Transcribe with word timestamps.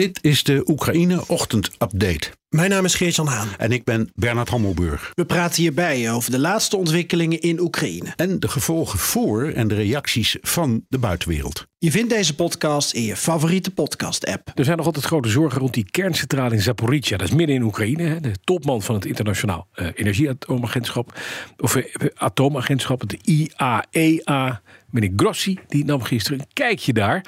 Dit 0.00 0.18
is 0.22 0.42
de 0.42 0.62
Oekraïne 0.66 1.22
Ochtend 1.26 1.70
Update. 1.78 2.30
Mijn 2.48 2.70
naam 2.70 2.84
is 2.84 2.94
Geert-Jan 2.94 3.26
Haan. 3.26 3.48
En 3.58 3.72
ik 3.72 3.84
ben 3.84 4.10
Bernard 4.14 4.48
Hammelburg. 4.48 5.12
We 5.14 5.24
praten 5.24 5.62
hierbij 5.62 6.12
over 6.12 6.30
de 6.30 6.38
laatste 6.38 6.76
ontwikkelingen 6.76 7.40
in 7.40 7.60
Oekraïne. 7.60 8.12
En 8.16 8.40
de 8.40 8.48
gevolgen 8.48 8.98
voor 8.98 9.48
en 9.48 9.68
de 9.68 9.74
reacties 9.74 10.36
van 10.40 10.84
de 10.88 10.98
buitenwereld. 10.98 11.66
Je 11.78 11.90
vindt 11.90 12.10
deze 12.10 12.34
podcast 12.34 12.92
in 12.92 13.02
je 13.02 13.16
favoriete 13.16 13.70
podcast-app. 13.70 14.52
Er 14.54 14.64
zijn 14.64 14.76
nog 14.76 14.86
altijd 14.86 15.04
grote 15.04 15.28
zorgen 15.28 15.60
rond 15.60 15.74
die 15.74 15.90
kerncentrale 15.90 16.54
in 16.54 16.60
Zaporizhia. 16.60 17.16
Dat 17.16 17.28
is 17.28 17.34
midden 17.34 17.56
in 17.56 17.62
Oekraïne. 17.62 18.02
Hè. 18.02 18.20
De 18.20 18.34
topman 18.44 18.82
van 18.82 18.94
het 18.94 19.04
Internationaal 19.04 19.66
uh, 19.74 19.86
Energieatoomagentschap, 19.94 21.18
of 21.58 21.76
uh, 21.76 21.84
atoomagentschap, 22.14 23.00
het 23.00 23.12
IAEA, 23.12 24.62
meneer 24.90 25.12
Grossi, 25.16 25.58
die 25.68 25.84
nam 25.84 26.02
gisteren 26.02 26.38
een 26.38 26.46
kijkje 26.52 26.92
daar. 26.92 27.24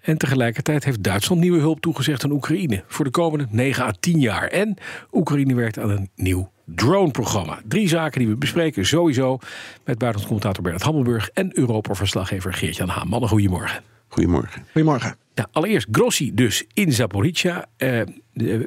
En 0.00 0.18
tegelijkertijd 0.18 0.84
heeft 0.84 1.02
Duitsland 1.02 1.40
nieuwe 1.40 1.58
hulp 1.58 1.80
toegezegd 1.80 2.24
aan 2.24 2.30
Oekraïne 2.30 2.84
voor 2.86 3.04
de 3.04 3.10
komende 3.10 3.46
9 3.50 3.84
à 3.84 3.92
10 4.00 4.20
jaar. 4.20 4.48
En 4.48 4.76
Oekraïne 5.12 5.54
werkt 5.54 5.78
aan 5.78 5.90
een 5.90 6.10
nieuw 6.14 6.50
drone-programma. 6.64 7.60
Drie 7.68 7.88
zaken 7.88 8.18
die 8.18 8.28
we 8.28 8.36
bespreken 8.36 8.86
sowieso 8.86 9.38
met 9.84 9.98
buitenlandcommentator 9.98 10.62
Bernard 10.62 10.84
Hammelburg 10.84 11.30
en 11.30 11.58
Europa-verslaggever 11.58 12.52
Geert-Jan 12.52 12.88
Haan. 12.88 13.08
Mannen, 13.08 13.28
goedemorgen. 13.28 13.82
Goedemorgen. 14.08 14.62
Goedemorgen. 14.72 15.16
Ja, 15.34 15.48
allereerst 15.52 15.88
Grossi 15.92 16.34
dus 16.34 16.64
in 16.72 16.92
Zaporizhia 16.92 17.66
eh, 17.76 18.00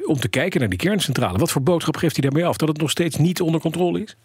om 0.05 0.19
te 0.19 0.27
kijken 0.29 0.59
naar 0.59 0.69
die 0.69 0.79
kerncentrale. 0.79 1.37
Wat 1.37 1.51
voor 1.51 1.61
boodschap 1.63 1.97
geeft 1.97 2.15
hij 2.15 2.29
daarmee 2.29 2.45
af? 2.49 2.57
Dat 2.57 2.67
het 2.67 2.77
nog 2.77 2.89
steeds 2.89 3.17
niet 3.17 3.41
onder 3.41 3.61
controle 3.61 4.01
is? 4.01 4.15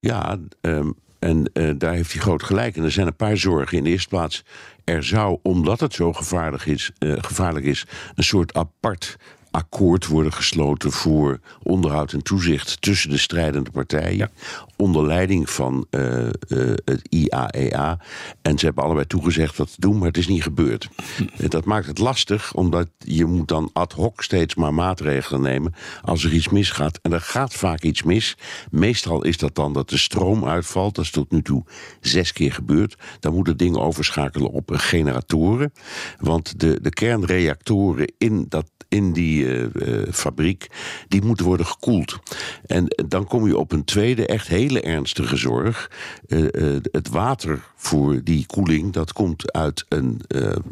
Ja, 0.00 0.38
um, 0.60 0.94
en 1.18 1.50
uh, 1.52 1.70
daar 1.78 1.92
heeft 1.92 2.12
hij 2.12 2.20
groot 2.20 2.42
gelijk. 2.42 2.76
En 2.76 2.84
er 2.84 2.90
zijn 2.90 3.06
een 3.06 3.16
paar 3.16 3.36
zorgen. 3.36 3.78
In 3.78 3.84
de 3.84 3.90
eerste 3.90 4.08
plaats, 4.08 4.44
er 4.84 5.04
zou, 5.04 5.38
omdat 5.42 5.80
het 5.80 5.94
zo 5.94 6.12
gevaarlijk 6.12 6.66
is, 6.66 6.90
uh, 6.98 7.14
gevaarlijk 7.18 7.66
is 7.66 7.86
een 8.14 8.24
soort 8.24 8.54
apart 8.54 9.16
akkoord 9.58 10.06
worden 10.06 10.32
gesloten 10.32 10.92
voor 10.92 11.40
onderhoud 11.62 12.12
en 12.12 12.22
toezicht 12.22 12.82
tussen 12.82 13.10
de 13.10 13.18
strijdende 13.18 13.70
partijen. 13.70 14.16
Ja. 14.16 14.30
Onder 14.76 15.06
leiding 15.06 15.50
van 15.50 15.86
uh, 15.90 16.24
uh, 16.24 16.30
het 16.84 17.02
IAEA. 17.08 18.00
En 18.42 18.58
ze 18.58 18.64
hebben 18.64 18.84
allebei 18.84 19.06
toegezegd 19.06 19.56
dat 19.56 19.70
te 19.74 19.80
doen, 19.80 19.98
maar 19.98 20.06
het 20.06 20.16
is 20.16 20.28
niet 20.28 20.42
gebeurd. 20.42 20.88
Hm. 21.16 21.48
Dat 21.48 21.64
maakt 21.64 21.86
het 21.86 21.98
lastig, 21.98 22.54
omdat 22.54 22.88
je 22.98 23.24
moet 23.24 23.48
dan 23.48 23.70
ad 23.72 23.92
hoc 23.92 24.22
steeds 24.22 24.54
maar 24.54 24.74
maatregelen 24.74 25.40
nemen 25.40 25.74
als 26.02 26.24
er 26.24 26.32
iets 26.32 26.48
misgaat. 26.48 26.98
En 27.02 27.12
er 27.12 27.20
gaat 27.20 27.54
vaak 27.54 27.82
iets 27.82 28.02
mis. 28.02 28.36
Meestal 28.70 29.24
is 29.24 29.36
dat 29.36 29.54
dan 29.54 29.72
dat 29.72 29.88
de 29.88 29.98
stroom 29.98 30.44
uitvalt. 30.44 30.94
Dat 30.94 31.04
is 31.04 31.10
tot 31.10 31.30
nu 31.30 31.42
toe 31.42 31.64
zes 32.00 32.32
keer 32.32 32.52
gebeurd. 32.52 32.96
Dan 33.20 33.34
moeten 33.34 33.56
dingen 33.56 33.80
overschakelen 33.80 34.50
op 34.50 34.70
generatoren. 34.72 35.72
Want 36.18 36.60
de, 36.60 36.78
de 36.82 36.90
kernreactoren 36.90 38.12
in 38.18 38.46
dat 38.48 38.66
in 38.88 39.12
die 39.12 39.46
fabriek, 40.10 40.66
die 41.08 41.22
moeten 41.22 41.46
worden 41.46 41.66
gekoeld. 41.66 42.18
En 42.66 42.86
dan 43.08 43.24
kom 43.24 43.46
je 43.46 43.58
op 43.58 43.72
een 43.72 43.84
tweede, 43.84 44.26
echt 44.26 44.48
hele 44.48 44.80
ernstige 44.80 45.36
zorg. 45.36 45.90
Uh, 46.28 46.76
het 46.92 47.08
water 47.08 47.62
voor 47.76 48.20
die 48.24 48.46
koeling, 48.46 48.92
dat 48.92 49.12
komt 49.12 49.52
uit 49.52 49.84
een 49.88 50.20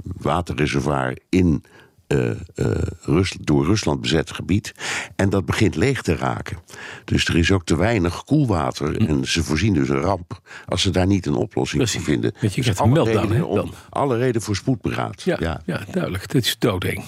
waterreservoir 0.03 1.17
in 1.29 1.65
uh, 2.09 2.31
uh, 2.55 2.67
Rus 3.01 3.37
door 3.41 3.65
Rusland 3.65 4.01
bezet 4.01 4.31
gebied. 4.31 4.75
En 5.17 5.31
dat 5.31 5.47
begint 5.47 5.77
leeg 5.77 6.03
te 6.03 6.17
raken. 6.17 6.59
Dus 7.05 7.25
er 7.25 7.37
is 7.37 7.53
ook 7.53 7.65
te 7.65 7.77
weinig 7.77 8.25
koelwater. 8.25 8.97
Hm. 8.97 9.07
En 9.07 9.25
ze 9.25 9.43
voorzien 9.43 9.75
dus 9.75 9.89
een 9.89 10.01
ramp 10.01 10.41
als 10.67 10.83
ze 10.83 10.91
daar 10.91 11.07
niet 11.07 11.27
een 11.27 11.35
oplossing 11.35 11.83
Precies. 11.83 12.03
voor 12.03 12.13
vinden. 12.13 12.33
Weet 12.41 12.55
je, 12.55 12.63
dus 12.63 12.79
alle, 12.79 13.05
reden 13.05 13.29
reden 13.29 13.49
om, 13.49 13.71
alle 13.91 14.17
reden 14.17 14.43
voor 14.43 14.57
spoedberaad. 14.57 15.23
Ja, 15.23 15.37
ja. 15.41 15.61
ja 15.67 15.81
duidelijk. 15.91 16.31
Dit 16.31 16.45
is 16.45 16.59
doodeng. 16.59 17.05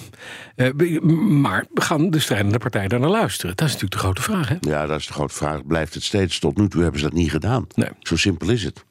Uh, 0.56 1.00
maar 1.28 1.66
gaan 1.74 2.10
de 2.10 2.18
strijdende 2.18 2.58
partijen 2.58 2.88
daar 2.88 3.00
naar 3.00 3.10
luisteren? 3.10 3.56
Dat 3.56 3.66
is 3.66 3.72
natuurlijk 3.72 4.00
de 4.00 4.06
grote 4.06 4.22
vraag. 4.22 4.48
Hè? 4.48 4.56
Ja, 4.60 4.86
dat 4.86 5.00
is 5.00 5.06
de 5.06 5.12
grote 5.12 5.34
vraag. 5.34 5.66
Blijft 5.66 5.94
het 5.94 6.02
steeds? 6.02 6.38
Tot 6.38 6.56
nu 6.56 6.68
toe 6.68 6.82
hebben 6.82 7.00
ze 7.00 7.06
dat 7.06 7.14
niet 7.14 7.30
gedaan. 7.30 7.66
Nee. 7.74 7.88
Zo 8.00 8.16
simpel 8.16 8.48
is 8.50 8.64
het. 8.64 8.84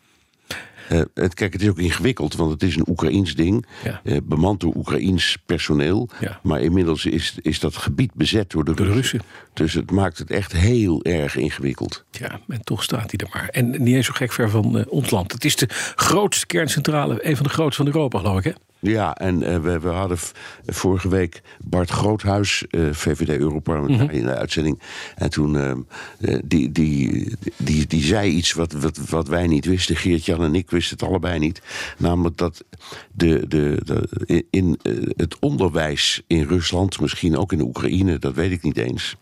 Uh, 0.91 1.01
het, 1.13 1.33
kijk, 1.33 1.53
het 1.53 1.61
is 1.61 1.69
ook 1.69 1.79
ingewikkeld, 1.79 2.35
want 2.35 2.51
het 2.51 2.63
is 2.63 2.75
een 2.75 2.89
Oekraïns 2.89 3.35
ding. 3.35 3.65
Ja. 3.83 4.01
Uh, 4.03 4.17
bemand 4.23 4.59
door 4.59 4.75
Oekraïns 4.75 5.37
personeel. 5.45 6.09
Ja. 6.19 6.39
Maar 6.43 6.61
inmiddels 6.61 7.05
is, 7.05 7.37
is 7.41 7.59
dat 7.59 7.75
gebied 7.75 8.13
bezet 8.13 8.49
door 8.49 8.63
de, 8.63 8.73
door 8.73 8.85
de 8.85 8.91
Russen. 8.91 9.19
Russen. 9.19 9.47
Dus 9.53 9.73
het 9.73 9.91
maakt 9.91 10.17
het 10.17 10.31
echt 10.31 10.51
heel 10.51 11.03
erg 11.03 11.35
ingewikkeld. 11.35 12.03
Ja, 12.11 12.39
en 12.47 12.63
toch 12.63 12.83
staat 12.83 13.11
hij 13.11 13.27
er 13.27 13.29
maar. 13.33 13.49
En 13.49 13.69
niet 13.69 13.95
eens 13.95 14.05
zo 14.05 14.13
gek 14.13 14.31
ver 14.31 14.49
van 14.49 14.77
uh, 14.77 14.83
ons 14.87 15.09
land. 15.09 15.31
Het 15.31 15.45
is 15.45 15.55
de 15.55 15.69
grootste 15.95 16.45
kerncentrale, 16.45 17.25
een 17.27 17.35
van 17.35 17.45
de 17.45 17.51
grootste 17.51 17.83
van 17.83 17.93
Europa, 17.93 18.19
geloof 18.19 18.37
ik, 18.37 18.43
hè? 18.43 18.51
Ja, 18.79 19.15
en 19.15 19.41
uh, 19.41 19.59
we, 19.59 19.79
we, 19.79 19.89
hadden 19.89 20.17
vorige 20.65 21.09
week 21.09 21.41
Bart 21.63 21.89
Groothuis, 21.89 22.65
uh, 22.69 22.93
VVD-Europarlementariër, 22.93 24.03
mm 24.03 24.09
-hmm. 24.09 24.19
in 24.19 24.25
de 24.25 24.39
uitzending. 24.39 24.79
En 25.15 25.29
toen, 25.29 25.55
uh, 25.55 26.39
die, 26.45 26.71
die, 26.71 27.27
die, 27.57 27.87
die 27.87 28.03
zei 28.03 28.31
iets 28.31 28.53
wat, 28.53 28.71
wat, 28.71 28.97
wat 29.09 29.27
wij 29.27 29.47
niet 29.47 29.65
wisten. 29.65 29.95
Geert-Jan 29.95 30.43
en 30.43 30.55
ik 30.55 30.69
wisten 30.69 30.97
het 30.97 31.07
allebei 31.07 31.39
niet. 31.39 31.61
Namelijk 31.97 32.37
dat 32.37 32.63
de, 33.11 33.47
de, 33.47 33.81
de, 33.85 34.45
in 34.49 34.79
het 35.15 35.39
onderwijs 35.39 36.21
in 36.27 36.43
Rusland, 36.43 36.99
misschien 36.99 37.37
ook 37.37 37.51
in 37.51 37.57
de 37.57 37.63
Oekraïne, 37.63 38.19
dat 38.19 38.33
weet 38.33 38.51
ik 38.51 38.63
niet 38.63 38.77
eens. 38.77 39.15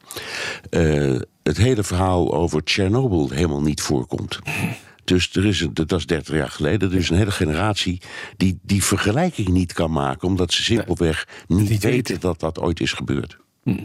het 1.44 1.58
hele 1.58 1.84
verhaal 1.84 2.34
over 2.34 2.64
Tsjernobyl 2.64 3.30
helemaal 3.30 3.62
niet 3.62 3.82
voorkomt. 3.82 4.40
Dus 5.06 5.36
er 5.36 5.46
is 5.46 5.62
een, 5.62 5.74
dat 5.74 5.92
is 5.92 6.06
30 6.06 6.36
jaar 6.36 6.50
geleden. 6.50 6.92
Er 6.92 6.98
is 6.98 7.10
een 7.10 7.18
hele 7.18 7.32
generatie 7.32 8.02
die 8.38 8.60
die 8.62 8.84
vergelijking 8.84 9.48
niet 9.48 9.74
kan 9.74 9.92
maken, 9.92 10.28
omdat 10.28 10.54
ze 10.54 10.64
simpelweg 10.64 11.28
niet, 11.48 11.60
niet 11.60 11.70
weten, 11.70 11.90
weten 11.90 12.20
dat 12.20 12.40
dat 12.40 12.60
ooit 12.60 12.80
is 12.80 12.94
gebeurd. 12.94 13.38
Hm. 13.64 13.84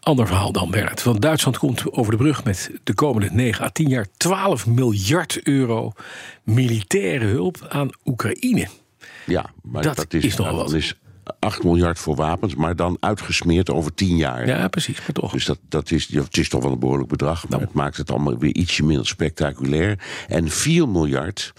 Ander 0.00 0.26
verhaal 0.26 0.52
dan, 0.52 0.70
Bernard. 0.70 1.02
Want 1.02 1.22
Duitsland 1.22 1.58
komt 1.58 1.92
over 1.92 2.12
de 2.12 2.18
brug 2.18 2.44
met 2.44 2.70
de 2.84 2.94
komende 2.94 3.28
9 3.32 3.64
à 3.64 3.68
10 3.68 3.88
jaar 3.88 4.06
12 4.16 4.66
miljard 4.66 5.42
euro 5.42 5.92
militaire 6.42 7.24
hulp 7.24 7.66
aan 7.68 7.88
Oekraïne. 8.04 8.68
Ja, 9.26 9.50
maar 9.62 9.82
dat, 9.82 9.96
dat 9.96 10.14
is, 10.14 10.24
is 10.24 10.36
nog 10.36 10.50
wat. 10.50 10.72
Is 10.72 10.94
8 11.38 11.64
miljard 11.64 11.98
voor 11.98 12.14
wapens, 12.14 12.54
maar 12.54 12.76
dan 12.76 12.96
uitgesmeerd 13.00 13.70
over 13.70 13.94
10 13.94 14.16
jaar. 14.16 14.46
Ja, 14.46 14.68
precies, 14.68 14.98
maar 14.98 15.12
toch. 15.12 15.32
Dus 15.32 15.44
dat, 15.44 15.58
dat 15.68 15.90
is, 15.90 16.08
het 16.08 16.36
is 16.36 16.48
toch 16.48 16.62
wel 16.62 16.72
een 16.72 16.78
behoorlijk 16.78 17.08
bedrag, 17.08 17.42
maar 17.42 17.50
nou. 17.50 17.62
het 17.62 17.72
maakt 17.72 17.96
het 17.96 18.10
allemaal 18.10 18.38
weer 18.38 18.54
ietsje 18.54 18.84
minder 18.84 19.06
spectaculair. 19.06 19.98
En 20.28 20.48
4 20.48 20.88
miljard 20.88 21.52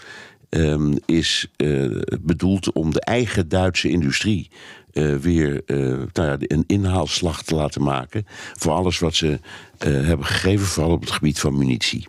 um, 0.48 0.94
is 1.06 1.46
uh, 1.56 2.00
bedoeld 2.20 2.72
om 2.72 2.92
de 2.92 3.00
eigen 3.00 3.48
Duitse 3.48 3.88
industrie 3.88 4.50
uh, 4.92 5.16
weer 5.16 5.62
uh, 5.66 5.78
nou 6.12 6.28
ja, 6.28 6.36
een 6.38 6.64
inhaalslag 6.66 7.42
te 7.42 7.54
laten 7.54 7.82
maken 7.82 8.26
voor 8.54 8.72
alles 8.72 8.98
wat 8.98 9.14
ze 9.14 9.40
hebben 9.84 10.26
gegeven, 10.26 10.66
vooral 10.66 10.92
op 10.92 11.00
het 11.00 11.10
gebied 11.10 11.40
van 11.40 11.58
munitie. 11.58 12.06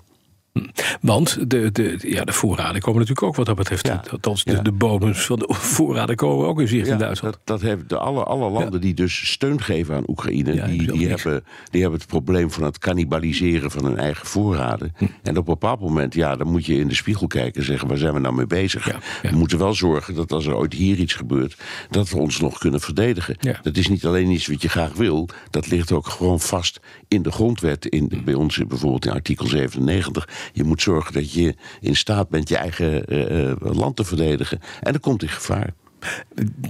Want 1.02 1.50
de, 1.50 1.72
de, 1.72 1.98
ja, 2.02 2.24
de 2.24 2.34
voorraden 2.34 2.82
komen 2.82 3.00
natuurlijk 3.00 3.28
ook 3.28 3.36
wat 3.36 3.46
dat 3.46 3.56
betreft. 3.56 3.88
Ja. 3.88 4.04
Althans, 4.12 4.44
de, 4.44 4.52
Ja. 4.52 4.62
de 4.62 4.72
bonus 4.72 5.26
van 5.26 5.40
de 5.40 5.54
voorraden 5.76 6.16
komen 6.16 6.48
ook 6.48 6.60
in 6.62 6.68
zicht 6.68 6.88
in 6.88 6.98
Duitsland. 6.98 7.34
Dat, 7.34 7.42
dat 7.46 7.62
hebben 7.70 7.88
de 7.88 7.98
alle, 7.98 8.24
alle 8.24 8.50
landen 8.50 8.82
die 8.82 8.94
dus 8.94 9.32
steun 9.32 9.62
geven 9.62 9.96
aan 9.96 10.04
Oekraïne, 10.08 10.66
die, 10.68 10.92
die, 10.92 11.08
hebben, 11.08 11.44
die 11.70 11.82
hebben 11.82 12.00
het 12.00 12.08
probleem 12.10 12.52
van 12.52 12.64
het 12.64 12.78
cannibaliseren 12.78 13.72
van 13.72 13.86
hun 13.86 13.98
eigen 13.98 14.28
voorraden. 14.28 14.94
Hm. 14.98 15.04
En 15.04 15.32
op 15.38 15.48
een 15.48 15.54
bepaald 15.54 15.80
moment, 15.80 16.14
ja, 16.14 16.36
dan 16.36 16.48
moet 16.52 16.66
je 16.66 16.76
in 16.76 16.88
de 16.88 16.96
spiegel 16.96 17.28
kijken 17.28 17.60
en 17.62 17.68
zeggen, 17.68 17.88
waar 17.88 17.98
zijn 17.98 18.14
we 18.14 18.20
nou 18.20 18.36
mee 18.36 18.48
bezig? 18.48 18.98
We 19.22 19.36
moeten 19.36 19.58
wel 19.58 19.74
zorgen 19.74 20.16
dat 20.16 20.32
als 20.32 20.46
er 20.46 20.56
ooit 20.56 20.74
hier 20.74 20.98
iets 20.98 21.14
gebeurt, 21.14 21.58
dat 21.90 22.10
we 22.10 22.18
ons 22.18 22.40
nog 22.40 22.58
kunnen 22.58 22.82
verdedigen. 22.82 23.38
Dat 23.62 23.78
is 23.78 23.88
niet 23.88 24.06
alleen 24.06 24.30
iets 24.30 24.48
wat 24.48 24.62
je 24.62 24.70
graag 24.70 24.94
wil, 24.94 25.30
dat 25.50 25.68
ligt 25.68 25.92
ook 25.92 26.08
gewoon 26.08 26.40
vast 26.40 26.80
in 27.08 27.22
de 27.22 27.32
grondwet. 27.32 27.86
In, 27.86 28.12
Hm. 28.14 28.24
bij 28.24 28.34
ons 28.34 28.58
bijvoorbeeld 28.68 29.06
in 29.06 29.12
artikel 29.12 29.48
97. 29.48 30.28
Je 30.54 30.64
moet 30.64 30.82
zorgen 30.82 31.14
dat 31.14 31.34
je 31.34 31.56
in 31.82 31.96
staat 31.96 32.30
bent 32.30 32.50
je 32.50 32.58
eigen 32.58 33.06
eh, 33.06 33.50
eh, 33.50 33.58
land 33.60 33.96
te 33.96 34.04
verdedigen. 34.04 34.60
En 34.82 34.92
dat 34.92 35.02
komt 35.02 35.22
in 35.22 35.30
gevaar. 35.30 35.74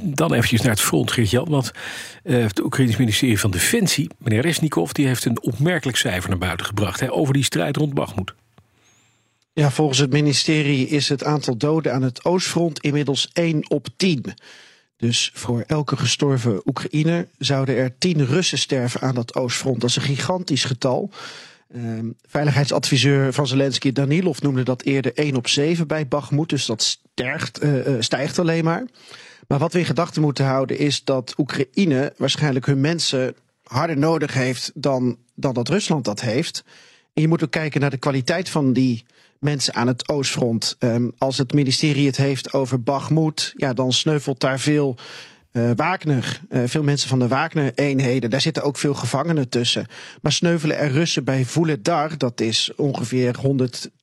Dan 0.01 0.33
eventjes 0.33 0.61
naar 0.61 0.71
het 0.71 0.81
front, 0.81 1.11
Geert-Jan. 1.11 1.49
Want 1.49 1.71
eh, 2.23 2.41
het 2.41 2.63
Oekraïnisch 2.63 2.97
ministerie 2.97 3.39
van 3.39 3.51
Defensie, 3.51 4.09
meneer 4.17 4.41
Resnikov... 4.41 4.91
die 4.91 5.07
heeft 5.07 5.25
een 5.25 5.41
opmerkelijk 5.41 5.97
cijfer 5.97 6.29
naar 6.29 6.39
buiten 6.39 6.65
gebracht... 6.65 6.99
Hè, 6.99 7.11
over 7.11 7.33
die 7.33 7.43
strijd 7.43 7.77
rond 7.77 7.93
Bakhmut. 7.93 8.33
Ja, 9.53 9.71
volgens 9.71 9.99
het 9.99 10.11
ministerie 10.11 10.87
is 10.87 11.09
het 11.09 11.23
aantal 11.23 11.57
doden 11.57 11.93
aan 11.93 12.01
het 12.01 12.25
Oostfront 12.25 12.79
inmiddels 12.79 13.29
1 13.33 13.69
op 13.69 13.87
10. 13.95 14.33
Dus 14.97 15.31
voor 15.33 15.63
elke 15.67 15.97
gestorven 15.97 16.61
Oekraïner 16.65 17.27
zouden 17.37 17.75
er 17.75 17.97
10 17.97 18.25
Russen 18.25 18.57
sterven 18.57 19.01
aan 19.01 19.15
dat 19.15 19.35
Oostfront. 19.35 19.81
Dat 19.81 19.89
is 19.89 19.95
een 19.95 20.01
gigantisch 20.01 20.63
getal. 20.63 21.11
Ehm, 21.73 22.09
veiligheidsadviseur 22.27 23.33
van 23.33 23.47
Zelensky, 23.47 23.91
Danilov, 23.91 24.39
noemde 24.39 24.63
dat 24.63 24.81
eerder 24.81 25.11
1 25.15 25.35
op 25.35 25.47
7 25.47 25.87
bij 25.87 26.07
Bakhmut. 26.07 26.49
Dus 26.49 26.65
dat 26.65 26.83
stijgt, 26.83 27.63
uh, 27.63 27.95
stijgt 27.99 28.39
alleen 28.39 28.63
maar. 28.63 28.85
Maar 29.47 29.59
wat 29.59 29.73
we 29.73 29.79
in 29.79 29.85
gedachten 29.85 30.21
moeten 30.21 30.45
houden 30.45 30.77
is 30.77 31.03
dat 31.03 31.33
Oekraïne 31.37 32.13
waarschijnlijk 32.17 32.65
hun 32.65 32.81
mensen 32.81 33.35
harder 33.63 33.97
nodig 33.97 34.33
heeft 34.33 34.71
dan, 34.73 35.17
dan 35.35 35.53
dat 35.53 35.69
Rusland 35.69 36.05
dat 36.05 36.21
heeft. 36.21 36.63
En 37.13 37.21
je 37.21 37.27
moet 37.27 37.43
ook 37.43 37.51
kijken 37.51 37.81
naar 37.81 37.89
de 37.89 37.97
kwaliteit 37.97 38.49
van 38.49 38.73
die 38.73 39.05
mensen 39.39 39.73
aan 39.73 39.87
het 39.87 40.09
oostfront. 40.09 40.75
Um, 40.79 41.11
als 41.17 41.37
het 41.37 41.53
ministerie 41.53 42.05
het 42.05 42.17
heeft 42.17 42.53
over 42.53 42.83
Bakhmut, 42.83 43.53
ja, 43.55 43.73
dan 43.73 43.93
sneuvelt 43.93 44.39
daar 44.39 44.59
veel 44.59 44.97
uh, 45.53 45.71
Wagner, 45.75 46.41
uh, 46.49 46.63
veel 46.65 46.83
mensen 46.83 47.09
van 47.09 47.19
de 47.19 47.27
Wagner-eenheden, 47.27 48.29
daar 48.29 48.41
zitten 48.41 48.63
ook 48.63 48.77
veel 48.77 48.93
gevangenen 48.93 49.49
tussen. 49.49 49.87
Maar 50.21 50.31
sneuvelen 50.31 50.77
er 50.77 50.91
Russen 50.91 51.23
bij 51.23 51.45
Vuledar, 51.45 52.17
dat 52.17 52.41
is 52.41 52.71
ongeveer 52.75 53.37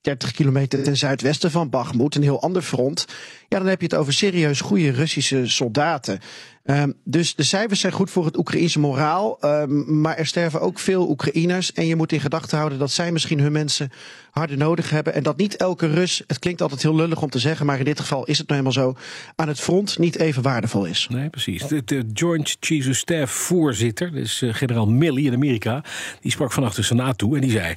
130 0.02 0.32
kilometer 0.32 0.82
ten 0.82 0.96
zuidwesten 0.96 1.50
van 1.50 1.70
Bakhmut, 1.70 2.14
een 2.14 2.22
heel 2.22 2.42
ander 2.42 2.62
front. 2.62 3.06
Ja, 3.48 3.58
dan 3.58 3.66
heb 3.66 3.80
je 3.80 3.86
het 3.86 3.96
over 3.96 4.12
serieus 4.12 4.60
goede 4.60 4.90
Russische 4.90 5.48
soldaten. 5.48 6.20
Um, 6.64 6.94
dus 7.04 7.34
de 7.34 7.42
cijfers 7.42 7.80
zijn 7.80 7.92
goed 7.92 8.10
voor 8.10 8.24
het 8.24 8.36
Oekraïense 8.36 8.78
moraal. 8.78 9.38
Um, 9.44 10.00
maar 10.00 10.16
er 10.16 10.26
sterven 10.26 10.60
ook 10.60 10.78
veel 10.78 11.08
Oekraïners. 11.08 11.72
En 11.72 11.86
je 11.86 11.96
moet 11.96 12.12
in 12.12 12.20
gedachten 12.20 12.58
houden 12.58 12.78
dat 12.78 12.90
zij 12.90 13.12
misschien 13.12 13.40
hun 13.40 13.52
mensen 13.52 13.90
harder 14.30 14.56
nodig 14.56 14.90
hebben. 14.90 15.14
En 15.14 15.22
dat 15.22 15.36
niet 15.36 15.56
elke 15.56 15.86
Rus, 15.86 16.22
het 16.26 16.38
klinkt 16.38 16.62
altijd 16.62 16.82
heel 16.82 16.94
lullig 16.94 17.22
om 17.22 17.30
te 17.30 17.38
zeggen, 17.38 17.66
maar 17.66 17.78
in 17.78 17.84
dit 17.84 18.00
geval 18.00 18.24
is 18.24 18.38
het 18.38 18.48
nou 18.48 18.60
helemaal 18.60 18.94
zo, 18.94 19.00
aan 19.36 19.48
het 19.48 19.60
front 19.60 19.98
niet 19.98 20.18
even 20.18 20.42
waardevol 20.42 20.84
is. 20.84 21.06
Nee, 21.10 21.28
precies. 21.28 21.66
De, 21.66 21.84
de 21.84 22.04
Joint 22.12 22.56
Chiefs 22.60 22.88
of 22.88 22.96
Staff 22.96 23.32
voorzitter, 23.32 24.12
dus 24.12 24.42
uh, 24.42 24.54
generaal 24.54 24.86
Milley 24.86 25.22
in 25.22 25.34
Amerika, 25.34 25.84
die 26.20 26.30
sprak 26.30 26.52
vannacht 26.52 26.76
de 26.76 26.82
Senaat 26.82 27.18
toe 27.18 27.34
en 27.34 27.40
die 27.40 27.50
zei: 27.50 27.74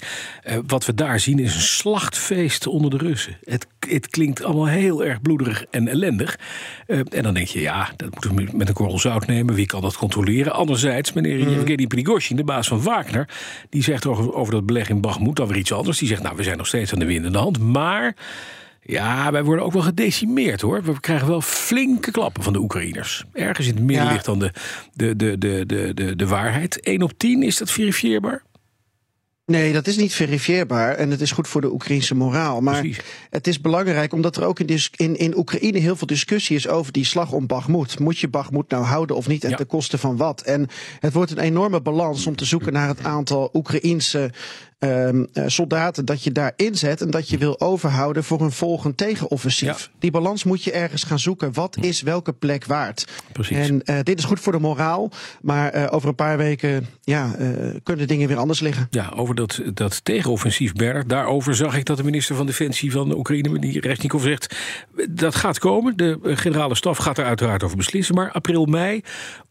uh, 0.47 0.57
Wat 0.67 0.85
we 0.85 0.93
daar 0.93 1.19
zien 1.19 1.39
is 1.39 1.55
een 1.55 1.61
slachtfeest 2.15 2.68
onder 2.68 2.89
de 2.89 2.98
Russen. 2.98 3.38
Het, 3.44 3.68
het 3.89 4.07
klinkt 4.07 4.44
allemaal 4.44 4.68
heel 4.68 5.04
erg 5.04 5.21
bloederig 5.21 5.65
en 5.71 5.88
ellendig. 5.88 6.39
Uh, 6.88 7.00
en 7.10 7.24
dan 7.24 7.33
denk 7.33 7.48
je, 7.48 7.62
ja, 7.62 7.92
dat 7.95 8.10
moeten 8.12 8.36
we 8.36 8.57
met 8.57 8.68
een 8.68 8.74
korrel 8.74 9.00
zout 9.00 9.27
nemen. 9.27 9.56
Wie 9.56 9.65
kan 9.65 9.81
dat 9.81 9.98
controleren? 9.98 10.54
Anderzijds, 10.54 11.13
meneer 11.13 11.39
mm. 11.39 11.50
Yevgeny 11.50 11.88
Prigozhin, 11.88 12.36
de 12.36 12.44
baas 12.44 12.68
van 12.68 12.83
Wagner, 12.83 13.30
die 13.69 13.83
zegt 13.83 14.06
over, 14.06 14.33
over 14.33 14.54
dat 14.54 14.65
beleg 14.65 14.89
in 14.89 15.01
Bakhmut 15.01 15.36
dan 15.36 15.48
weer 15.48 15.57
iets 15.57 15.71
anders. 15.71 15.98
Die 15.98 16.07
zegt, 16.07 16.21
nou, 16.21 16.36
we 16.36 16.44
zijn 16.44 16.57
nog 16.57 16.68
steeds 16.68 16.94
aan 16.94 17.00
de 17.00 17.06
winnende 17.06 17.38
hand. 17.38 17.60
Maar 17.60 18.16
ja, 18.81 19.31
wij 19.31 19.44
worden 19.44 19.66
ook 19.66 19.74
wel 19.74 19.81
gedecimeerd 19.81 20.62
hoor. 20.62 20.83
We 20.83 21.00
krijgen 21.00 21.27
wel 21.27 21.42
flinke 21.42 22.12
klappen 22.12 22.44
van 22.44 22.54
de 22.54 22.59
Oekraïners. 22.59 23.24
Ergens 23.33 23.68
in 23.68 23.75
het 23.75 23.83
midden 23.83 24.06
ja. 24.06 24.12
ligt 24.12 24.25
dan 24.25 24.39
de, 24.39 24.51
de, 24.94 25.16
de, 25.16 25.38
de, 25.38 25.66
de, 25.66 25.94
de, 25.94 26.16
de 26.16 26.27
waarheid. 26.27 26.80
1 26.80 27.01
op 27.01 27.13
10, 27.18 27.44
is 27.44 27.57
dat 27.57 27.71
verifieerbaar? 27.71 28.44
Nee, 29.45 29.74
dat 29.74 29.88
is 29.88 29.98
niet 29.98 30.13
verifieerbaar 30.13 30.95
en 30.95 31.12
het 31.12 31.22
is 31.22 31.31
goed 31.31 31.48
voor 31.48 31.62
de 31.62 31.72
Oekraïnse 31.74 32.16
moraal. 32.16 32.62
Maar 32.62 32.80
Precies. 32.80 33.04
het 33.30 33.48
is 33.48 33.62
belangrijk 33.62 34.13
omdat 34.13 34.36
er 34.36 34.45
ook 34.45 34.60
in, 34.60 34.80
in, 34.95 35.16
in 35.16 35.38
Oekraïne 35.38 35.80
heel 35.80 35.95
veel 35.95 36.07
discussie 36.07 36.56
is 36.56 36.68
over 36.68 36.92
die 36.92 37.06
slag 37.06 37.31
om 37.31 37.48
Bakhmut. 37.48 38.00
Moet 38.00 38.19
je 38.19 38.28
Bakhmut 38.28 38.69
nou 38.69 38.84
houden 38.84 39.16
of 39.16 39.28
niet 39.28 39.44
en 39.44 39.50
ja. 39.50 39.56
ten 39.56 39.68
koste 39.68 39.98
van 39.98 40.18
wat? 40.18 40.42
En 40.42 40.68
het 41.00 41.13
wordt 41.13 41.31
een 41.31 41.40
enorme 41.40 41.81
balans 41.81 42.28
om 42.28 42.36
te 42.36 42.45
zoeken 42.45 42.74
naar 42.74 42.88
het 42.88 43.04
aantal 43.04 43.50
Oekraïense 43.54 44.31
um, 44.83 45.27
soldaten 45.45 46.06
dat 46.06 46.24
je 46.24 46.31
daar 46.31 46.53
inzet 46.56 47.01
en 47.01 47.12
dat 47.12 47.30
je 47.30 47.38
wil 47.38 47.59
overhouden 47.59 48.24
voor 48.24 48.41
een 48.41 48.51
volgend 48.51 48.97
tegenoffensief. 48.97 49.80
Ja. 49.80 49.95
Die 50.00 50.12
balans 50.12 50.44
moet 50.44 50.63
je 50.63 50.71
ergens 50.71 51.03
gaan 51.03 51.19
zoeken. 51.19 51.53
Wat 51.53 51.77
is 51.81 52.01
welke 52.01 52.33
plek 52.33 52.65
waard? 52.65 53.07
Precies. 53.31 53.57
En 53.57 53.81
uh, 53.85 54.00
dit 54.03 54.19
is 54.19 54.25
goed 54.25 54.39
voor 54.39 54.51
de 54.51 54.59
moraal, 54.59 55.12
maar 55.41 55.75
uh, 55.75 55.88
over 55.89 56.09
een 56.09 56.15
paar 56.15 56.38
weken 56.38 56.88
ja, 57.01 57.35
uh, 57.39 57.47
kunnen 57.83 58.07
dingen 58.07 58.27
weer 58.27 58.38
anders 58.38 58.59
liggen. 58.59 58.88
Ja, 58.89 59.12
over 59.15 59.35
dat, 59.35 59.62
dat 59.74 60.06
tegenoffensief, 60.06 60.74
Berg, 60.74 61.06
daarover 61.06 61.56
zag 61.56 61.77
ik 61.77 61.85
dat 61.85 61.97
de 61.97 62.03
minister 62.03 62.35
van 62.35 62.45
Defensie 62.45 62.91
van 62.91 63.09
de 63.09 63.18
Oekraïne, 63.18 63.59
die 63.59 63.80
Resnikov, 63.80 64.24
zegt 64.24 64.56
dat 65.09 65.35
gaat 65.35 65.59
komen. 65.59 65.97
De 65.97 66.19
generale 66.24 66.75
staf 66.75 66.97
gaat 66.97 67.18
er 67.18 67.25
uiteraard 67.25 67.63
over 67.63 67.77
beslissen, 67.77 68.15
maar 68.15 68.31
april, 68.31 68.65
mei 68.65 69.01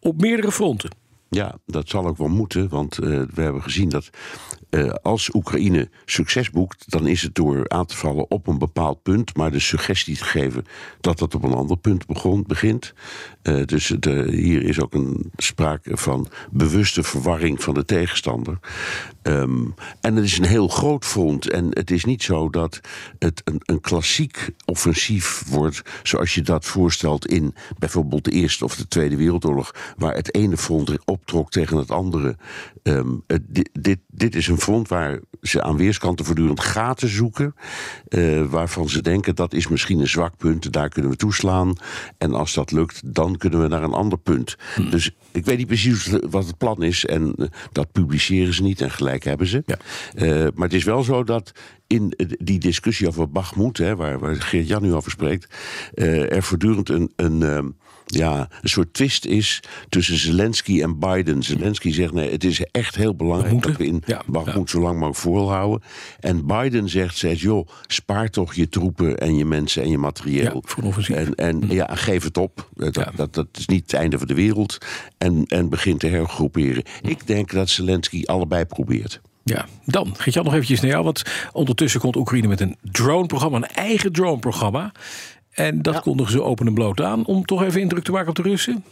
op 0.00 0.20
meerdere 0.20 0.52
fronten. 0.52 0.90
Ja, 1.34 1.58
dat 1.67 1.88
zal 1.88 2.06
ook 2.06 2.17
wel 2.17 2.29
moeten, 2.29 2.69
want 2.69 3.02
uh, 3.02 3.23
we 3.34 3.43
hebben 3.43 3.62
gezien 3.62 3.88
dat 3.88 4.11
uh, 4.70 4.90
als 5.02 5.34
Oekraïne 5.34 5.90
succes 6.05 6.50
boekt, 6.50 6.90
dan 6.90 7.06
is 7.06 7.23
het 7.23 7.34
door 7.34 7.69
aan 7.69 7.87
te 7.87 7.96
vallen 7.96 8.31
op 8.31 8.46
een 8.46 8.58
bepaald 8.58 9.02
punt, 9.02 9.37
maar 9.37 9.50
de 9.50 9.58
suggestie 9.58 10.17
te 10.17 10.25
geven 10.25 10.64
dat 11.00 11.19
dat 11.19 11.34
op 11.34 11.44
een 11.44 11.55
ander 11.55 11.76
punt 11.76 12.06
begon, 12.06 12.44
begint. 12.46 12.94
Uh, 13.43 13.64
dus 13.64 13.93
de, 13.99 14.29
hier 14.31 14.62
is 14.62 14.81
ook 14.81 14.94
een 14.94 15.31
sprake 15.37 15.96
van 15.96 16.29
bewuste 16.50 17.02
verwarring 17.02 17.62
van 17.62 17.75
de 17.75 17.84
tegenstander. 17.84 18.58
Um, 19.23 19.75
en 20.00 20.17
het 20.17 20.25
is 20.25 20.38
een 20.38 20.44
heel 20.44 20.69
groot 20.69 21.05
front. 21.05 21.50
En 21.50 21.67
het 21.70 21.90
is 21.90 22.05
niet 22.05 22.23
zo 22.23 22.50
dat 22.50 22.81
het 23.19 23.43
een, 23.44 23.61
een 23.64 23.81
klassiek 23.81 24.50
offensief 24.64 25.43
wordt, 25.49 25.82
zoals 26.02 26.34
je 26.34 26.43
dat 26.43 26.64
voorstelt 26.64 27.26
in 27.26 27.55
bijvoorbeeld 27.79 28.25
de 28.25 28.31
Eerste 28.31 28.64
of 28.64 28.76
de 28.76 28.88
Tweede 28.88 29.17
Wereldoorlog, 29.17 29.75
waar 29.96 30.14
het 30.14 30.34
ene 30.34 30.56
front 30.56 30.90
optrok 31.22 31.50
tegen 31.50 31.76
het 31.76 31.90
andere. 31.90 32.36
Um, 32.82 33.22
dit, 33.42 33.70
dit, 33.72 33.98
dit 34.06 34.34
is 34.34 34.48
een 34.48 34.60
front 34.60 34.88
waar 34.88 35.20
ze 35.42 35.62
aan 35.62 35.76
weerskanten 35.76 36.24
voortdurend 36.24 36.60
gaten 36.60 37.08
zoeken. 37.08 37.54
Uh, 38.08 38.44
waarvan 38.44 38.88
ze 38.88 39.02
denken 39.02 39.34
dat 39.34 39.52
is 39.52 39.69
misschien 39.69 40.00
een 40.00 40.08
zwak 40.08 40.36
punt, 40.36 40.72
daar 40.72 40.88
kunnen 40.88 41.10
we 41.10 41.16
toeslaan. 41.16 41.72
En 42.19 42.34
als 42.34 42.54
dat 42.54 42.72
lukt, 42.72 43.14
dan 43.14 43.36
kunnen 43.36 43.62
we 43.62 43.69
naar 43.69 43.82
een 43.82 43.92
ander 43.92 44.19
punt. 44.19 44.56
Hmm. 44.74 44.90
Dus 44.90 45.10
ik 45.32 45.44
weet 45.44 45.58
niet 45.58 45.66
precies 45.66 46.10
wat 46.30 46.46
het 46.46 46.58
plan 46.58 46.82
is. 46.82 47.06
En 47.06 47.34
uh, 47.36 47.46
dat 47.72 47.92
publiceren 47.92 48.54
ze 48.54 48.62
niet 48.62 48.80
en 48.80 48.90
gelijk 48.90 49.24
hebben 49.24 49.46
ze. 49.46 49.62
Ja. 49.66 49.76
Uh, 50.14 50.48
maar 50.54 50.69
het 50.69 50.76
is 50.76 50.84
wel 50.84 51.02
zo 51.02 51.24
dat 51.24 51.52
in 51.86 52.12
die 52.38 52.58
discussie 52.58 53.08
over 53.08 53.30
Bachmoed, 53.30 53.78
hè, 53.78 53.96
waar, 53.96 54.19
waar 54.19 54.36
Geert-Jan 54.36 54.82
nu 54.82 54.94
over 54.94 55.10
spreekt, 55.10 55.54
er 55.94 56.42
voortdurend 56.42 56.88
een. 56.88 57.12
een 57.16 57.74
ja, 58.06 58.49
een 58.62 58.69
soort 58.69 58.94
twist 58.94 59.25
is 59.25 59.60
tussen 59.88 60.16
Zelensky 60.16 60.82
en 60.82 60.99
Biden. 60.99 61.43
Zelensky 61.43 61.93
zegt 61.93 62.12
nee, 62.12 62.31
het 62.31 62.44
is 62.44 62.64
echt 62.70 62.94
heel 62.94 63.16
belangrijk 63.16 63.62
dat 63.62 63.76
we 63.76 63.87
in 63.87 64.02
ja, 64.06 64.22
zo 64.64 64.81
lang 64.81 64.94
mogelijk 64.94 65.16
volhouden. 65.16 65.82
En 66.20 66.46
Biden 66.46 66.88
zegt, 66.88 67.16
zegt, 67.16 67.40
joh, 67.40 67.69
spaar 67.87 68.31
toch 68.31 68.54
je 68.54 68.69
troepen 68.69 69.19
en 69.19 69.37
je 69.37 69.44
mensen 69.44 69.82
en 69.82 69.90
je 69.90 69.99
materieel. 69.99 70.62
Ja, 71.08 71.16
en 71.16 71.34
en 71.34 71.62
hm. 71.64 71.72
ja, 71.72 71.88
geef 71.94 72.25
het 72.25 72.38
op. 72.38 72.69
Dat, 72.75 72.94
ja. 72.94 73.12
dat, 73.16 73.34
dat, 73.34 73.46
is 73.52 73.66
niet 73.66 73.82
het 73.82 73.93
einde 73.93 74.19
van 74.19 74.26
de 74.26 74.34
wereld. 74.34 74.78
En, 75.19 75.44
en 75.46 75.69
begint 75.69 76.00
te 76.00 76.06
hergroeperen. 76.06 76.84
Hm. 77.02 77.08
Ik 77.08 77.26
denk 77.26 77.52
dat 77.52 77.69
Zelensky 77.69 78.22
allebei 78.25 78.64
probeert. 78.64 79.20
Ja, 79.44 79.66
dan 79.84 80.14
geet 80.16 80.34
je 80.34 80.43
nog 80.43 80.52
eventjes 80.52 80.81
naar 80.81 80.90
jou. 80.90 81.05
Want 81.05 81.22
ondertussen 81.52 82.00
komt 82.00 82.16
Oekraïne 82.16 82.48
met 82.48 82.60
een 82.60 82.76
drone-programma, 82.82 83.56
een 83.56 83.66
eigen 83.66 84.12
drone-programma. 84.12 84.93
En 85.52 85.82
dat 85.82 85.94
ja. 85.94 86.00
kondigen 86.00 86.32
ze 86.32 86.43
open 86.43 86.66
en 86.66 86.75
bloot 86.75 87.00
aan 87.00 87.26
om 87.26 87.44
toch 87.44 87.62
even 87.62 87.81
indruk 87.81 88.04
te 88.04 88.12
maken 88.12 88.28
op 88.28 88.34
de 88.34 88.43
Russen. 88.43 88.84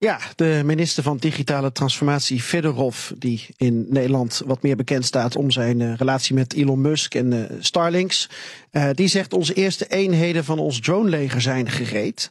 Ja, 0.00 0.18
de 0.36 0.62
minister 0.64 1.02
van 1.02 1.16
Digitale 1.16 1.72
Transformatie, 1.72 2.42
Fedorov, 2.42 3.10
die 3.18 3.46
in 3.56 3.86
Nederland 3.88 4.42
wat 4.46 4.62
meer 4.62 4.76
bekend 4.76 5.04
staat 5.04 5.36
om 5.36 5.50
zijn 5.50 5.80
uh, 5.80 5.94
relatie 5.94 6.34
met 6.34 6.54
Elon 6.54 6.80
Musk 6.80 7.14
en 7.14 7.32
uh, 7.32 7.44
Starlinks, 7.58 8.30
uh, 8.72 8.88
die 8.92 9.08
zegt 9.08 9.32
onze 9.32 9.54
eerste 9.54 9.86
eenheden 9.86 10.44
van 10.44 10.58
ons 10.58 10.80
droneleger 10.80 11.40
zijn 11.40 11.70
gereed. 11.70 12.30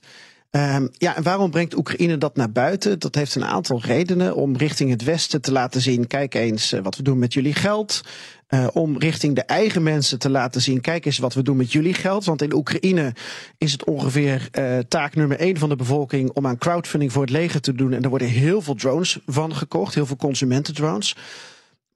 Um, 0.52 0.90
ja, 0.92 1.16
en 1.16 1.24
waarom 1.24 1.52
brengt 1.52 1.78
Oekraïne 1.78 2.18
dat 2.18 2.36
naar 2.36 2.52
buiten? 2.52 3.00
Dat 3.00 3.16
heeft 3.16 3.36
een 3.36 3.46
aantal 3.46 3.82
redenen 3.82 4.36
om 4.36 4.58
richting 4.58 4.90
het 4.90 5.04
Westen 5.04 5.42
te 5.42 5.52
laten 5.52 5.82
zien: 5.82 6.08
kijk 6.08 6.34
eens 6.34 6.72
wat 6.84 6.96
we 6.96 7.04
doen 7.04 7.20
met 7.20 7.34
jullie 7.34 7.54
geld. 7.54 8.02
Uh, 8.50 8.68
om 8.74 8.98
richting 8.98 9.36
de 9.36 9.42
eigen 9.42 9.84
mensen 9.84 10.20
te 10.20 10.30
laten 10.30 10.62
zien: 10.62 10.82
kijk 10.82 11.06
eens 11.06 11.18
wat 11.18 11.34
we 11.34 11.44
doen 11.44 11.58
met 11.58 11.72
jullie 11.72 11.94
geld. 11.94 12.26
Want 12.26 12.42
in 12.42 12.54
Oekraïne 12.54 13.14
is 13.58 13.72
het 13.72 13.84
ongeveer 13.84 14.50
uh, 14.52 14.80
taak 14.88 15.16
nummer 15.16 15.40
één 15.40 15.58
van 15.58 15.70
de 15.70 15.76
bevolking 15.76 16.30
om 16.30 16.48
aan 16.48 16.58
crowdfunding 16.58 17.12
voor 17.12 17.22
het 17.22 17.32
leger 17.32 17.62
te 17.62 17.74
doen. 17.74 17.94
En 17.94 18.04
er 18.04 18.10
worden 18.10 18.28
heel 18.28 18.62
veel 18.62 18.76
drones 18.76 19.20
van 19.26 19.56
gekocht, 19.56 19.96
heel 19.96 20.06
veel 20.06 20.16
consumentendrones. 20.16 21.16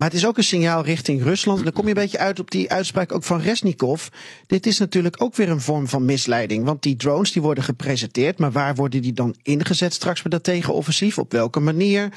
Maar 0.02 0.10
het 0.10 0.20
is 0.20 0.26
ook 0.26 0.38
een 0.38 0.44
signaal 0.44 0.84
richting 0.84 1.24
Rusland. 1.24 1.58
En 1.58 1.64
dan 1.64 1.74
kom 1.74 1.84
je 1.84 1.90
een 1.90 2.02
beetje 2.02 2.18
uit 2.18 2.40
op 2.40 2.52
die 2.52 2.72
uitspraak 2.72 3.14
ook 3.14 3.24
van 3.24 3.42
Resnikov. 3.42 4.08
Dit 4.48 4.66
is 4.66 4.78
natuurlijk 4.78 5.22
ook 5.22 5.36
weer 5.36 5.50
een 5.50 5.62
vorm 5.62 5.88
van 5.88 6.06
misleiding. 6.06 6.66
Want 6.66 6.82
die 6.84 6.96
drones 6.96 7.32
die 7.32 7.42
worden 7.42 7.64
gepresenteerd. 7.64 8.40
Maar 8.40 8.52
waar 8.52 8.76
worden 8.76 9.02
die 9.02 9.14
dan 9.14 9.36
ingezet 9.44 9.94
straks 9.94 10.22
bij 10.22 10.32
dat 10.32 10.44
tegenoffensief? 10.44 11.18
Op 11.18 11.32
welke 11.32 11.60
manier? 11.60 12.10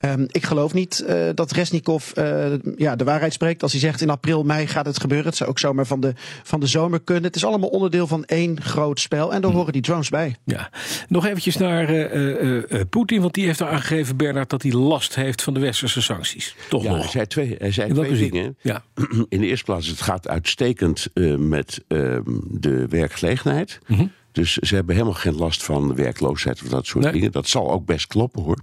Um, 0.00 0.26
ik 0.28 0.44
geloof 0.44 0.72
niet 0.72 1.04
uh, 1.08 1.28
dat 1.34 1.52
Resnikov 1.52 2.16
uh, 2.16 2.46
ja, 2.76 2.96
de 2.96 3.04
waarheid 3.04 3.32
spreekt. 3.32 3.62
Als 3.62 3.72
hij 3.72 3.80
zegt 3.80 4.00
in 4.00 4.10
april, 4.10 4.42
mei 4.42 4.66
gaat 4.66 4.86
het 4.86 5.00
gebeuren. 5.00 5.26
Het 5.26 5.36
zou 5.36 5.50
ook 5.50 5.58
zomaar 5.58 5.86
van 5.86 6.00
de, 6.00 6.12
van 6.42 6.60
de 6.60 6.66
zomer 6.66 7.00
kunnen. 7.00 7.24
Het 7.24 7.36
is 7.36 7.44
allemaal 7.44 7.68
onderdeel 7.68 8.06
van 8.06 8.24
één 8.24 8.62
groot 8.62 9.00
spel. 9.00 9.34
En 9.34 9.40
daar 9.40 9.52
horen 9.52 9.72
die 9.72 9.82
drones 9.82 10.08
bij. 10.08 10.36
Ja, 10.44 10.70
nog 11.08 11.26
eventjes 11.26 11.56
naar 11.56 11.90
uh, 11.90 12.62
Poetin. 12.90 13.20
Want 13.20 13.34
die 13.34 13.44
heeft 13.44 13.60
er 13.60 13.68
aangegeven, 13.68 14.16
Bernard, 14.16 14.50
dat 14.50 14.62
hij 14.62 14.72
last 14.72 15.14
heeft 15.14 15.42
van 15.42 15.54
de 15.54 15.60
westerse 15.60 16.02
sancties. 16.02 16.54
Toch 16.68 16.82
ja, 16.82 16.90
nog? 16.90 17.26
Twee, 17.28 17.54
hij 17.58 17.72
zei 17.72 17.92
twee 17.92 18.30
dingen. 18.30 18.56
Ja. 18.62 18.84
In 19.28 19.40
de 19.40 19.46
eerste 19.46 19.64
plaats, 19.64 19.86
het 19.86 20.00
gaat 20.00 20.28
uitstekend 20.28 21.08
uh, 21.14 21.36
met 21.36 21.84
uh, 21.88 22.18
de 22.50 22.86
werkgelegenheid. 22.88 23.78
Mm 23.86 23.96
-hmm. 23.96 24.12
Dus 24.32 24.54
ze 24.56 24.74
hebben 24.74 24.94
helemaal 24.94 25.16
geen 25.18 25.36
last 25.36 25.62
van 25.62 25.94
werkloosheid 25.94 26.62
of 26.62 26.68
dat 26.68 26.86
soort 26.86 27.04
Nee. 27.04 27.12
dingen. 27.12 27.32
Dat 27.32 27.48
zal 27.48 27.70
ook 27.70 27.86
best 27.86 28.06
kloppen 28.06 28.42
hoor. 28.42 28.58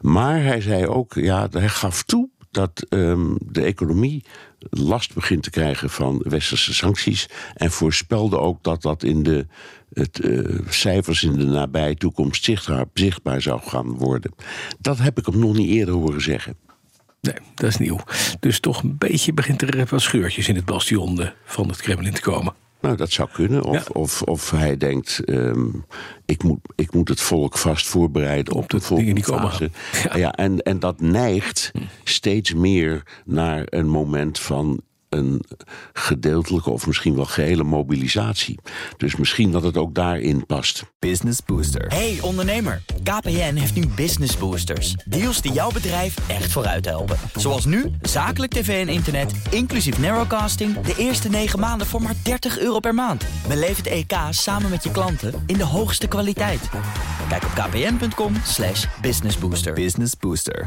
Maar 0.00 0.42
hij 0.42 0.60
zei 0.60 0.86
ook, 0.86 1.14
ja, 1.14 1.48
hij 1.50 1.68
gaf 1.68 2.02
toe 2.02 2.28
dat 2.50 2.86
ehm, 2.88 3.34
de 3.38 3.62
economie 3.62 4.24
last 4.70 5.14
begint 5.14 5.42
te 5.42 5.50
krijgen 5.50 5.90
van 5.90 6.22
westerse 6.28 6.74
sancties. 6.74 7.28
En 7.54 7.70
voorspelde 7.70 8.38
ook 8.38 8.62
dat 8.62 8.82
dat 8.82 9.02
in 9.02 9.22
de 9.22 9.46
het, 9.92 10.24
uh, 10.24 10.58
cijfers 10.68 11.22
in 11.22 11.32
de 11.32 11.44
nabije 11.44 11.94
toekomst 11.94 12.44
zichtbaar, 12.44 12.84
zichtbaar 12.94 13.42
zou 13.42 13.60
gaan 13.60 13.96
worden. 13.96 14.34
Dat 14.78 14.98
heb 14.98 15.18
ik 15.18 15.26
hem 15.26 15.38
nog 15.38 15.56
niet 15.56 15.68
eerder 15.68 15.94
horen 15.94 16.22
zeggen. 16.22 16.56
Nee, 17.26 17.34
dat 17.54 17.68
is 17.68 17.76
nieuw. 17.76 17.98
Dus 18.40 18.60
toch 18.60 18.82
een 18.82 18.98
beetje 18.98 19.32
begint 19.32 19.62
er 19.62 19.86
wat 19.90 20.00
scheurtjes 20.00 20.48
in 20.48 20.54
het 20.54 20.64
bastion 20.64 21.30
van 21.44 21.68
het 21.68 21.80
Kremlin 21.82 22.12
te 22.12 22.20
komen. 22.20 22.54
Nou, 22.80 22.96
dat 22.96 23.10
zou 23.10 23.28
kunnen. 23.32 23.64
Of, 23.64 23.90
of, 23.90 24.22
of 24.22 24.50
hij 24.50 24.76
denkt, 24.76 25.22
um, 25.26 25.84
ik, 26.24 26.42
moet, 26.42 26.58
ik 26.74 26.92
moet 26.94 27.08
het 27.08 27.20
volk 27.20 27.58
vast 27.58 27.86
voorbereiden 27.86 28.54
op, 28.54 28.62
op 28.62 28.68
de, 28.68 28.80
volgende 28.80 29.12
die 29.12 29.24
komen. 29.24 29.70
Ja. 30.02 30.16
ja. 30.16 30.32
en, 30.32 30.62
en 30.62 30.78
dat 30.78 31.00
neigt 31.00 31.72
steeds 32.04 32.54
meer 32.54 33.02
naar 33.24 33.62
een 33.64 33.88
moment 33.88 34.38
van 34.38 34.80
een 35.16 35.44
gedeeltelijke 35.92 36.70
of 36.70 36.86
misschien 36.86 37.14
wel 37.14 37.24
gehele 37.24 37.64
mobilisatie. 37.64 38.58
Dus 38.96 39.16
misschien 39.16 39.50
dat 39.50 39.62
het 39.62 39.76
ook 39.76 39.94
daarin 39.94 40.46
past. 40.46 40.84
Business 40.98 41.40
Booster. 41.46 41.86
Hey 41.86 42.18
ondernemer, 42.20 42.82
KPN 43.02 43.54
heeft 43.54 43.74
nu 43.74 43.86
Business 43.86 44.36
Boosters. 44.36 44.94
Deals 45.04 45.40
die 45.40 45.52
jouw 45.52 45.70
bedrijf 45.70 46.28
echt 46.28 46.52
vooruit 46.52 46.84
helpen. 46.84 47.18
Zoals 47.34 47.64
nu, 47.64 47.90
zakelijk 48.02 48.52
tv 48.52 48.86
en 48.86 48.92
internet, 48.92 49.32
inclusief 49.50 49.98
narrowcasting... 49.98 50.80
de 50.80 50.94
eerste 50.96 51.28
9 51.28 51.60
maanden 51.60 51.86
voor 51.86 52.02
maar 52.02 52.14
30 52.22 52.58
euro 52.58 52.80
per 52.80 52.94
maand. 52.94 53.24
Beleef 53.48 53.76
het 53.76 53.86
EK 53.86 54.14
samen 54.30 54.70
met 54.70 54.84
je 54.84 54.90
klanten 54.90 55.42
in 55.46 55.56
de 55.56 55.64
hoogste 55.64 56.06
kwaliteit. 56.06 56.68
Kijk 57.28 57.44
op 57.44 57.50
kpn.com 57.50 58.32
businessbooster. 59.00 59.72
Business 59.72 60.14
Booster. 60.20 60.66